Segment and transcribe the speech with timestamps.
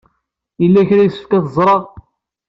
[0.61, 1.81] Yella kra i yessefk ad t-ẓreɣ?